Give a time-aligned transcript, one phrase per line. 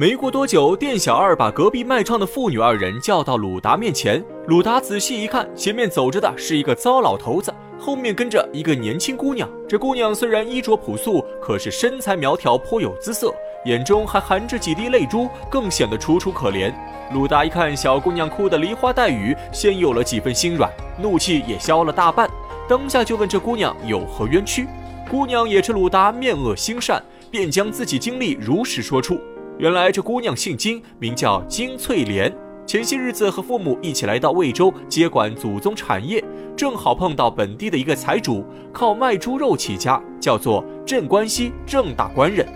[0.00, 4.24] 没过多久，店小二把隔壁卖唱的妇女二人叫到鲁达面前。
[4.46, 9.50] 鲁达仔细一看，前面走着的是一个糟老头子，后面跟着一个年轻姑娘。
[9.68, 13.34] 这姑娘虽然衣着朴素，可是身材苗条，颇有姿色，
[13.64, 16.72] 眼中还含着几滴泪珠，更显得楚楚可怜。
[17.12, 20.70] 鲁达一看小姑娘哭得梨花带雨，先有了几分心软，
[21.02, 22.30] 怒气也消了大半，
[22.68, 24.68] 当下就问这姑娘有何冤屈。
[25.10, 27.02] 姑娘也知鲁达面恶心善，
[27.32, 29.18] 便将自己经历如实说出。
[29.58, 32.32] 原来这姑娘姓金，名叫金翠莲。
[32.64, 36.22] 前些日子和父母一起来到魏州接管祖宗产业，
[36.56, 42.46] 正好碰到本地的一个财主，靠卖猪肉起家，叫做镇关西郑大官人。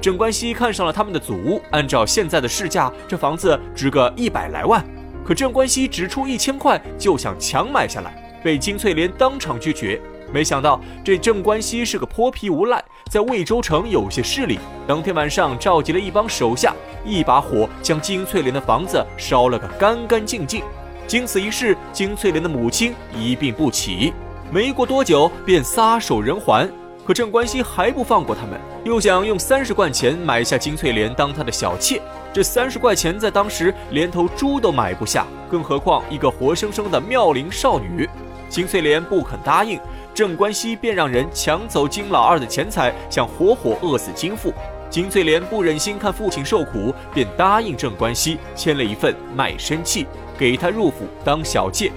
[0.00, 4.84] 镇关西看上了他们的祖屋，按照现在的市价，这房子值个一百来万。
[5.24, 10.00] 可镇关西只出一千块就想强买下来，被金翠莲当场拒绝。
[10.32, 14.58] 没想到这郑关西是个泼皮无赖，在魏州城有些势力。
[14.86, 20.62] 当天晚上召集了一帮手下，一把火将金翠莲的房子烧了个干干净净。
[21.06, 24.12] 经此一事，金翠莲的母亲一病不起，
[24.52, 26.70] 没过多久便撒手人寰。
[27.04, 32.00] 可郑关西还不放过他们，又想用三十贯钱买下金翠莲当他的小妾。
[32.32, 38.08] 这三十块钱在当时连头猪都买不下，更何况一个活生生的妙龄少女。
[38.48, 39.80] 金翠莲不肯答应。
[40.12, 44.52] 郑关西便让人抢走金老二的钱财，想活活饿死金父。
[44.90, 51.92] 金翠莲不忍心看父亲受苦，便答应郑关西签了一份卖身契，给他入府当小妾。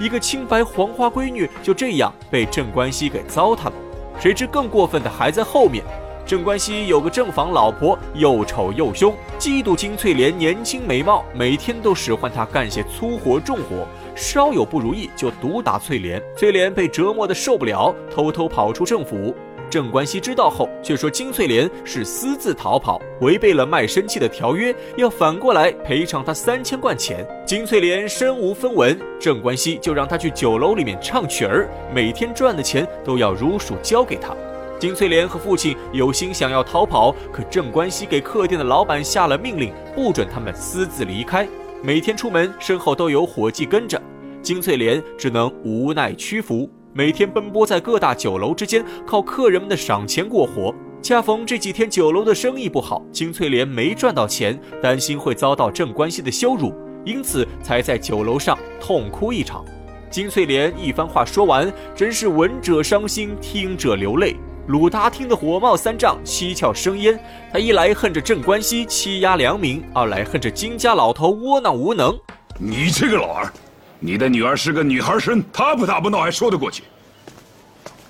[0.00, 3.72] 一个清白黄花闺女就这样被郑关西给糟蹋了。
[4.18, 5.84] 谁知更过分的还在后面。
[6.24, 13.86] 郑关西有个正房老婆，又丑又凶，嫉妒金翠莲年轻美貌，每天都使唤她干些粗活重活，
[14.18, 16.20] 稍有不如意就毒打翠莲。
[16.36, 19.34] 翠莲被折磨的受不了，偷偷跑出政府。
[19.70, 27.26] 郑关西知道后，却说金翠莲是私自逃跑，违背了卖身契的条约，要反过来赔偿他三千贯钱。
[27.46, 34.34] 金翠莲身无分文，郑关西就让他去酒楼里面唱曲儿，每天赚的钱都要如数交给他。
[34.80, 41.46] 金翠莲和父亲有心想要逃跑，可郑关西给客店的老板下了命令，不准他们私自离开。
[41.82, 44.00] 每天出门身后都有伙计跟着，
[44.48, 50.74] 金翠莲只能无奈屈服，每天奔波在各大酒楼之间，靠客人们的赏钱过活。
[51.02, 56.72] 恰逢这几天酒楼的生意不好，金翠莲没赚到钱，担心会遭到郑关西的羞辱，
[57.04, 59.62] 因此才在酒楼上痛哭一场。
[60.08, 64.34] 金翠莲一番话说完，真是闻者伤心，听者流泪。
[64.68, 67.20] 鲁达听得火冒三丈，七窍生烟。
[67.52, 72.18] 他一来恨着镇关西欺压良民，二来恨着金家老头窝囊无能。
[72.58, 73.52] 你这个老二，
[74.00, 76.84] 你的女儿是个女孩身，她不打不闹还说得过去。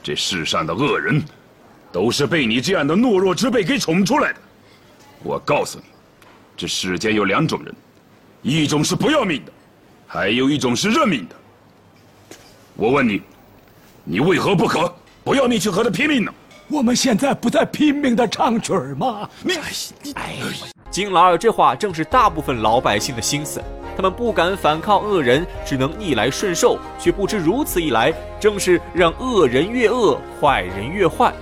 [0.03, 1.23] 这世上的恶人，
[1.91, 4.39] 都是被你这样的懦弱之辈给宠出来的。
[5.23, 5.85] 我告诉你，
[6.57, 7.75] 这世间有两种人，
[8.43, 9.53] 一种是不要命的，
[10.07, 11.35] 还有一种是认命的。
[12.75, 13.23] 我问你，
[14.05, 14.95] 你为何不可
[15.25, 16.33] 不要命去和他拼命呢？
[16.69, 19.29] 我们现在不在拼命的唱曲儿吗？
[19.43, 19.55] 你，
[20.15, 20.37] 哎，
[20.91, 23.61] 金老二这话正是大部分老百姓的心思，
[23.99, 31.35] 他们不敢反抗恶人，只能逆来顺受，却不知如此一来，正是让恶人越恶，坏人越坏。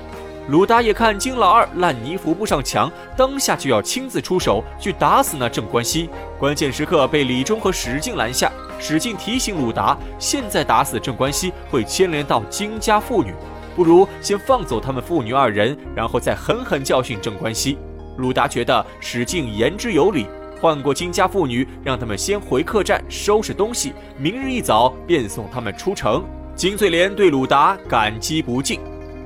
[0.49, 6.09] 鲁大爷看金老二烂泥扶不上墙，当下就要亲自出手去打死那郑关西。
[6.39, 13.35] 关键时刻被李忠和史进拦下，史进提醒鲁达，现在打死郑关西会牵连到金家妇女。
[13.75, 17.77] 不如先放走他们父女二人，然后再狠狠教训郑关西。
[18.17, 20.27] 鲁达觉得史进言之有理，
[20.61, 26.25] 换过金家妇女，让他们先回客栈收拾东西，明日一早便送他们出城。
[26.55, 28.81] 金翠莲对鲁达感激不尽。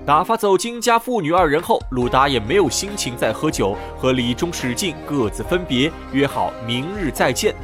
[0.04, 7.54] 打发走金家父女二人后，鲁达也没有心情再喝酒，和李忠、史进各自分别，约好明日再见。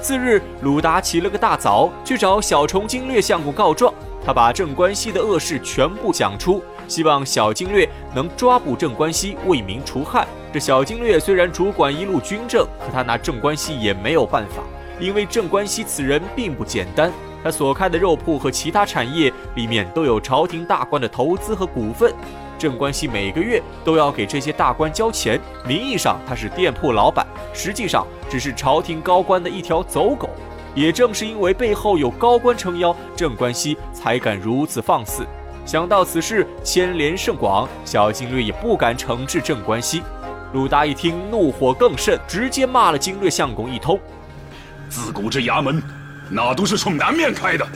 [0.00, 3.94] 次日，鲁达起了个大早，去找小虫精略相公告状。
[4.24, 10.26] 他把郑关西的恶事全部讲出，希望小金略能抓捕郑关西，为民除害。
[10.52, 14.62] 这小金略虽然主管一路军政，可他拿郑关西也没有办法，
[15.00, 17.10] 因为郑关西此人并不简单。
[17.42, 22.12] 他所开的肉铺和其他产业里面都有朝廷大官的投资和股份，
[22.58, 25.40] 郑关西每个月都要给这些大官交钱。
[25.66, 30.28] 名义上他是店铺老板，实际上只是朝廷高官的一条走狗。
[30.74, 35.26] 也正是因为背后有高官撑腰，郑关西才敢如此放肆。
[35.64, 40.02] 想到此事牵连甚广，小金略也不敢惩治郑关西。
[40.52, 43.98] 鲁达一听，怒火更甚，直接骂了金略相公一通。
[44.90, 45.82] 自古这衙门，
[46.28, 47.66] 那都是冲南面开的，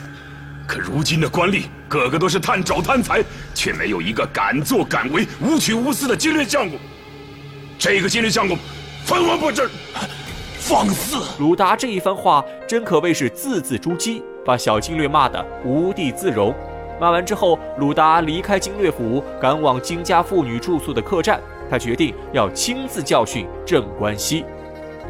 [0.67, 3.25] 可如今的官吏个个都是贪找贪财，
[3.55, 6.79] 却没有一个敢作敢为、无取无私的金略相公。
[7.79, 8.59] 这个金略相公，
[9.07, 9.67] 分文不值。
[10.59, 11.17] 放肆！
[11.39, 16.55] 鲁达这一番话真可谓是字字珠玑，把小经略骂得无地自容。
[17.01, 21.41] 骂完之后，鲁达离开经略府，赶往金家妇女住宿的客栈。
[21.71, 24.45] 他决定要亲自教训镇关西。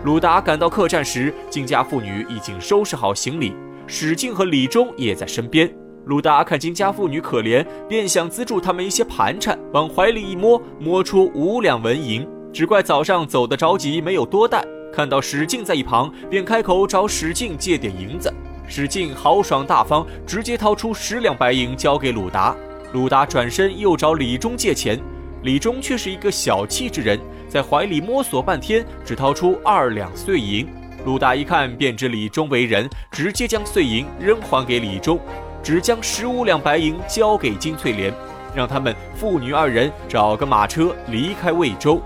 [0.05, 3.53] 鲁达赶到客栈时，金家妇女已经收拾好行李，
[3.87, 5.69] 史进和李忠也在身边。
[6.05, 12.25] 鲁达看金家妇女可怜，便想资助他们一些盘缠，往怀里一摸，摸出五两纹银。
[12.53, 14.65] 只怪早上走得着急，没有多带。
[14.93, 18.33] 看到史进在一旁，便开口找史进借点银子。
[18.69, 22.55] 史进豪爽大方，直接掏出十两白银交给鲁达。
[22.93, 24.99] 鲁达转身又找李忠借钱，
[25.47, 30.67] 李忠却是一个小气之人，在怀里摸索半天，只掏出二两碎银。
[31.05, 35.21] 鲁达一看便知李忠为人，直接将碎银扔还给李忠，
[35.63, 38.13] 只将十五两白银交给金翠莲，
[38.57, 42.03] 让他们父女二人找个马车离开魏州。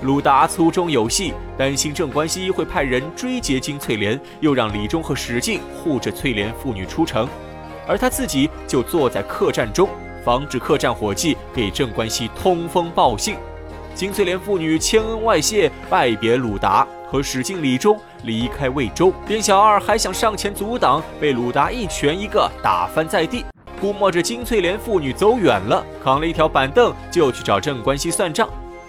[0.00, 7.28] 鲁达粗中有细，担心郑关西会派人追截金翠莲，又让李忠和史进护着翠莲父女出城，
[7.86, 9.90] 而他自己就坐在客栈中，
[10.28, 13.34] 防止客栈伙计给镇关西通风报信。
[13.94, 19.10] 金翠莲父女千恩万谢，拜别鲁达和史进、李忠，离开魏州。
[19.26, 23.42] 边小二还想上前阻挡，被鲁达一拳一个打翻在地。
[23.80, 28.46] 估摸着金翠莲父女走远了，扛了一条板凳就去找镇关西算账。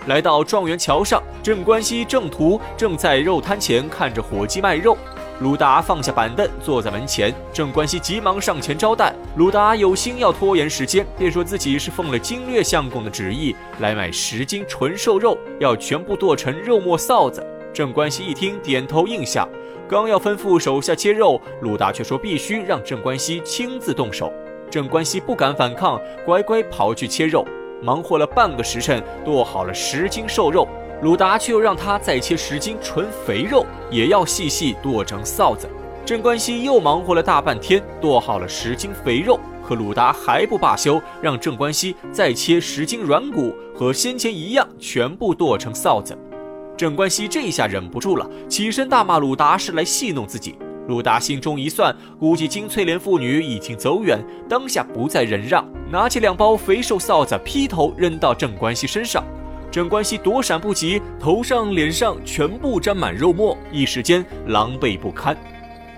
[0.07, 4.97] 来到状元桥上，镇关西正途正在肉摊前看着伙计卖肉。
[5.39, 7.33] 鲁达放下板凳，坐在门前。
[7.53, 9.15] 镇关西急忙上前招待。
[9.39, 17.41] 鲁达有心要拖延时间，便说自己是奉了经略相公的旨意来买十斤纯瘦肉，要全部剁成肉末臊子。
[17.73, 19.47] 镇关西一听，点头应下，
[19.87, 24.29] 刚要吩咐手下切肉，鲁达却说必须让镇关西亲自动手。
[24.69, 27.47] 镇关西不敢反抗，乖乖跑去切肉。
[27.81, 30.67] 忙活了半个时辰，剁好了十斤瘦肉，
[31.01, 35.65] 鲁达却又让他再切十斤纯肥肉，也要细细剁成臊子。
[36.09, 46.17] 镇关西又忙活了大半天，剁好了十斤肥肉，可鲁达还不罢休，让镇关西再切十斤软骨，和先前一样，全部剁成臊子。
[46.75, 50.55] 镇关西这下忍不住了，起身大骂鲁达是来戏弄自己。
[50.87, 54.19] 鲁达心中一算，估计金翠莲父女已经走远，
[54.49, 59.23] 当下不再忍让，拿起两包肥瘦臊子劈头扔到镇关西身上。
[59.69, 65.37] 镇关西躲闪不及，头上脸上全部沾满肉沫，一时间狼狈不堪。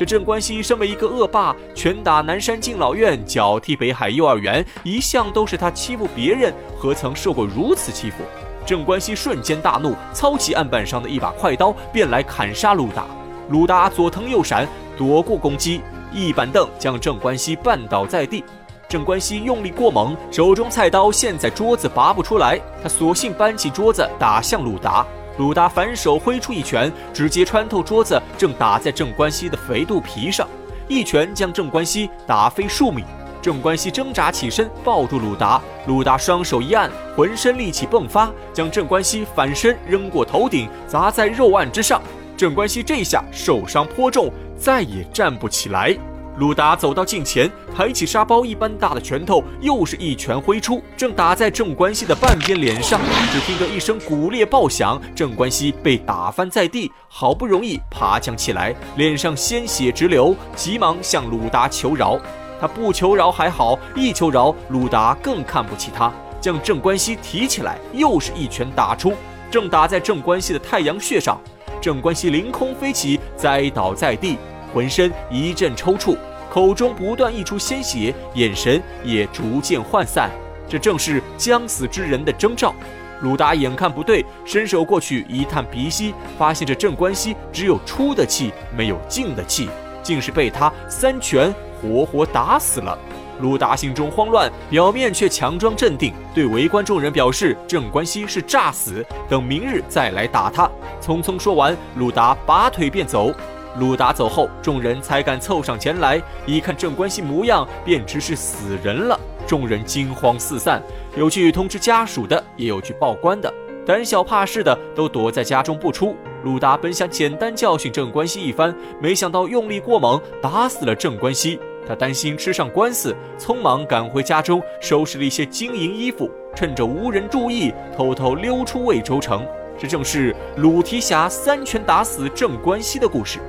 [0.01, 8.23] 这镇关西身为一个恶霸，拳打南山敬老院，脚踢北海幼儿园，一向都是他欺负别人，何曾受过如此欺负？
[8.65, 13.05] 镇关西瞬间大怒，操起案板上的一把快刀，便来砍杀鲁达。
[13.49, 14.67] 鲁达左腾右闪，
[14.97, 15.81] 躲过攻击，
[16.11, 18.43] 一板凳将镇关西绊倒在地。
[18.89, 25.05] 镇关西用力过猛，手中菜刀陷在桌子拔不出来，他索性搬起桌子打向鲁达。
[25.37, 30.47] 鲁达反手挥出一拳，直接穿透桌子，正打在镇关西的肥肚皮上，
[30.87, 33.03] 一拳将镇关西打飞数米。
[33.41, 35.59] 镇关西挣扎起身，抱住鲁达。
[35.87, 41.99] 鲁达双手一按，浑身力气迸发，将镇关西反身扔过头顶，砸在肉案之上。
[42.37, 45.97] 镇关西这下受伤颇重，再也站不起来。
[46.37, 52.99] 鲁达走到近前，抬起沙包一般大的拳头，又是一拳挥出，正打在镇关西的半边脸上。
[53.31, 62.17] 只听得一声骨裂爆响，镇关西被打翻在地，好不容易爬将起来，脸上鲜血直流，急忙向鲁达求饶。
[62.59, 69.13] 他不求饶还好，一求饶，鲁达更看不起他，将镇关西提起来，又是一拳打出，
[69.51, 71.39] 正打在镇关西的太阳穴上。
[71.81, 74.37] 镇关西凌空飞起，栽倒在地，
[74.73, 76.17] 浑身一阵抽搐，
[76.49, 80.29] 口中不断溢出鲜血，眼神也逐渐涣散。
[80.67, 82.73] 这正是将死之人的征兆。
[83.21, 89.69] 鲁达眼看不对，伸手过去一探鼻息，发现这镇关西只有出的气，没有进的气，
[90.01, 92.97] 竟是被他三拳活活打死了。
[93.41, 100.69] 鲁达心中慌乱，表面却强装镇定，对围观众人表示：“镇关西是诈死，等明日再来打他。”
[101.01, 103.33] 匆匆说完，鲁达拔腿便走。
[103.79, 109.19] 鲁达走后，众人才敢凑上前来，一看镇关西模样，便知是死人了。
[109.47, 110.81] 众人惊慌四散，
[111.15, 113.51] 有去通知家属的，也有去报官的。
[113.85, 116.15] 胆小怕事的都躲在家中不出。
[116.43, 121.59] 鲁达本想简单教训镇关西一番，没想到用力过猛，打死了镇关西。
[121.87, 129.45] 他担心吃上官司，匆忙赶回家中，收拾了一些金银衣服，趁着无人注意，偷偷溜出魏州城。
[129.77, 133.39] 这正是鲁提辖三拳打死镇关西的故事。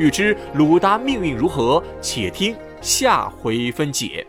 [0.00, 4.26] 欲知鲁达命运如何，且听下回分解。